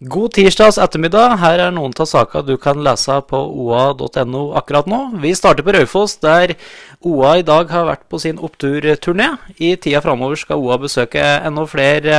God 0.00 0.32
tirsdags 0.32 0.78
ettermiddag. 0.80 1.34
Her 1.42 1.60
er 1.60 1.72
noen 1.76 1.92
av 1.92 2.06
sakene 2.08 2.46
du 2.48 2.54
kan 2.56 2.78
lese 2.80 3.18
på 3.28 3.36
oa.no 3.36 4.44
akkurat 4.56 4.86
nå. 4.88 5.00
Vi 5.20 5.34
starter 5.36 5.66
på 5.66 5.74
Raufoss, 5.76 6.14
der 6.24 6.54
OA 7.04 7.34
i 7.42 7.44
dag 7.44 7.68
har 7.68 7.84
vært 7.84 8.06
på 8.08 8.16
sin 8.22 8.40
oppturturné. 8.40 9.34
I 9.60 9.74
tida 9.76 10.00
framover 10.00 10.40
skal 10.40 10.64
OA 10.64 10.78
besøke 10.80 11.20
enda 11.20 11.66
flere 11.68 12.16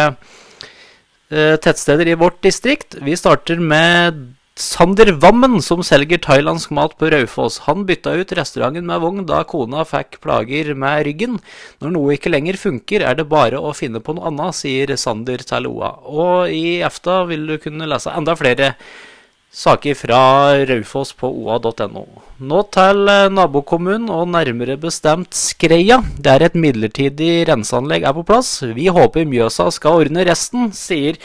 eh, 1.33 1.57
tettsteder 1.57 2.13
i 2.13 2.19
vårt 2.21 2.37
distrikt. 2.45 2.99
Vi 3.01 3.17
starter 3.17 3.57
med 3.57 4.21
Sander 4.59 5.13
Wammen, 5.23 5.61
som 5.63 5.79
selger 5.79 6.19
thailandsk 6.19 6.73
mat 6.75 6.97
på 6.99 7.07
Raufoss. 7.13 7.61
Han 7.69 7.85
bytta 7.87 8.17
ut 8.19 8.33
restauranten 8.35 8.85
med 8.85 8.99
vogn 8.99 9.23
da 9.25 9.43
kona 9.47 9.85
fikk 9.87 10.19
plager 10.23 10.73
med 10.75 11.05
ryggen. 11.07 11.37
Når 11.79 11.93
noe 11.95 12.17
ikke 12.17 12.33
lenger 12.33 12.59
funker, 12.59 13.05
er 13.05 13.15
det 13.15 13.29
bare 13.31 13.61
å 13.61 13.71
finne 13.77 14.03
på 14.03 14.17
noe 14.17 14.27
annet, 14.27 14.57
sier 14.59 14.91
Sander 14.99 15.43
til 15.47 15.69
OA. 15.71 15.93
Og 16.03 16.51
i 16.51 16.81
EFTA 16.83 17.23
vil 17.31 17.47
du 17.47 17.55
kunne 17.63 17.87
lese 17.87 18.11
enda 18.11 18.35
flere 18.35 18.73
saker 19.51 19.95
fra 19.99 20.19
Raufoss 20.67 21.13
på 21.15 21.31
oa.no. 21.31 22.03
Nå 22.43 22.61
til 22.75 23.11
nabokommunen, 23.31 24.09
og 24.11 24.29
nærmere 24.35 24.75
bestemt 24.79 25.35
Skreia. 25.35 26.01
Der 26.19 26.43
et 26.43 26.59
midlertidig 26.59 27.47
renseanlegg 27.47 28.03
er 28.03 28.19
på 28.19 28.27
plass. 28.27 28.57
Vi 28.75 28.91
håper 28.91 29.27
Mjøsa 29.31 29.69
skal 29.71 30.03
ordne 30.03 30.27
resten, 30.27 30.73
sier 30.75 31.19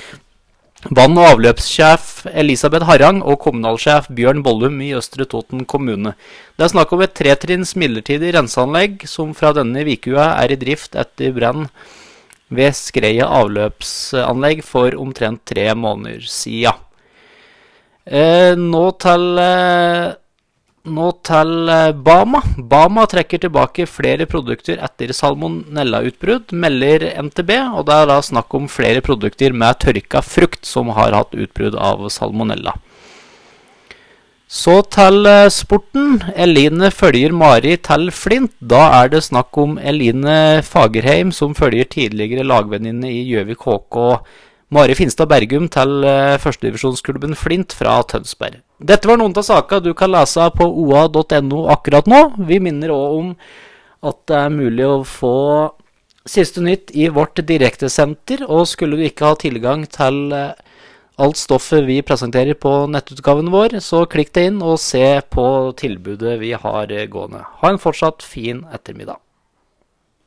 Vann- 0.94 1.18
og 1.18 1.26
avløpssjef 1.32 2.28
Elisabeth 2.30 2.86
Harrang 2.86 3.18
og 3.26 3.40
kommunalsjef 3.42 4.06
Bjørn 4.14 4.44
Bollum 4.46 4.76
i 4.84 4.92
Østre 4.94 5.24
Toten 5.26 5.64
kommune. 5.66 6.12
Det 6.54 6.62
er 6.62 6.70
snakk 6.70 6.92
om 6.94 7.02
et 7.02 7.14
tretrinns 7.16 7.74
midlertidig 7.74 8.30
renseanlegg 8.36 9.02
som 9.10 9.32
fra 9.34 9.50
denne 9.56 9.82
vikua 9.88 10.28
er 10.38 10.54
i 10.54 10.58
drift 10.60 10.94
etter 10.94 11.34
brann 11.34 11.66
ved 12.54 12.76
Skreia 12.78 13.26
avløpsanlegg 13.40 14.62
for 14.62 14.94
omtrent 14.94 15.42
tre 15.50 15.72
måneder 15.74 16.22
sia. 16.30 16.76
Eh, 18.06 18.54
nå 18.54 18.84
til 19.02 19.42
eh, 19.42 20.14
nå 20.86 21.10
til 21.26 21.70
eh, 21.72 21.92
Bama. 21.92 22.40
Bama 22.56 23.06
trekker 23.10 23.42
tilbake 23.42 23.86
flere 23.90 24.26
produkter 24.30 24.80
etter 24.84 25.12
salmonellautbrudd, 25.16 26.54
melder 26.54 27.08
NTB. 27.26 27.52
Og 27.76 27.86
det 27.88 27.96
er 27.96 28.10
da 28.10 28.18
snakk 28.24 28.54
om 28.56 28.68
flere 28.70 29.02
produkter 29.04 29.54
med 29.56 29.80
tørka 29.82 30.22
frukt 30.24 30.66
som 30.68 30.92
har 30.96 31.16
hatt 31.16 31.36
utbrudd 31.36 31.78
av 31.78 32.06
salmonella. 32.14 32.76
Så 34.46 34.78
til 34.94 35.26
eh, 35.26 35.48
sporten. 35.50 36.20
Eline 36.38 36.92
følger 36.94 37.34
Mari 37.34 37.74
til 37.82 38.10
Flint. 38.14 38.54
Da 38.60 38.84
er 39.02 39.10
det 39.14 39.24
snakk 39.26 39.58
om 39.58 39.74
Eline 39.78 40.62
Fagerheim, 40.62 41.32
som 41.34 41.56
følger 41.58 41.90
tidligere 41.90 42.46
lagvenninne 42.46 43.10
i 43.10 43.24
Gjøvik 43.26 43.66
HK. 43.66 43.98
Mari 44.74 44.94
Finstad 44.98 45.30
Bergum 45.30 45.68
til 45.70 46.00
uh, 46.02 46.38
førstedivisjonsklubben 46.42 47.36
Flint 47.38 47.74
fra 47.74 48.00
Tønsberg. 48.02 48.65
Dette 48.76 49.08
var 49.08 49.16
noen 49.16 49.32
av 49.32 49.44
sakene 49.46 49.84
du 49.86 49.94
kan 49.96 50.12
lese 50.12 50.50
på 50.52 50.66
oa.no 50.68 51.64
akkurat 51.72 52.08
nå. 52.10 52.20
Vi 52.44 52.60
minner 52.60 52.92
òg 52.92 53.18
om 53.20 53.32
at 54.06 54.18
det 54.28 54.36
er 54.36 54.52
mulig 54.52 54.84
å 54.84 55.00
få 55.08 55.36
siste 56.28 56.60
nytt 56.60 56.92
i 56.92 57.08
vårt 57.08 57.40
direktesenter. 57.40 58.44
Og 58.44 58.68
skulle 58.68 58.98
du 58.98 59.06
ikke 59.06 59.32
ha 59.32 59.38
tilgang 59.40 59.86
til 59.88 60.28
eh, 60.36 60.52
alt 61.16 61.40
stoffet 61.40 61.86
vi 61.88 62.02
presenterer 62.04 62.58
på 62.60 62.84
nettutgaven 62.92 63.48
vår, 63.54 63.78
så 63.80 64.04
klikk 64.04 64.34
deg 64.36 64.50
inn 64.50 64.58
og 64.60 64.76
se 64.82 65.22
på 65.32 65.46
tilbudet 65.80 66.36
vi 66.42 66.52
har 66.52 66.92
gående. 67.08 67.46
Ha 67.62 67.72
en 67.72 67.80
fortsatt 67.80 68.26
fin 68.26 68.66
ettermiddag. 68.76 69.25